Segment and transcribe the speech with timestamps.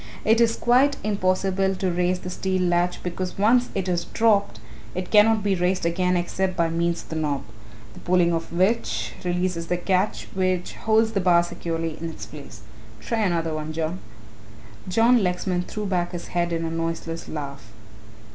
[0.25, 4.59] It is quite impossible to raise the steel latch because once it is dropped
[4.95, 7.43] it cannot be raised again except by means of the knob,
[7.93, 12.61] the pulling of which releases the catch which holds the bar securely in its place.
[12.99, 13.99] Try another one, John."
[14.89, 17.65] John Lexman threw back his head in a noiseless laugh.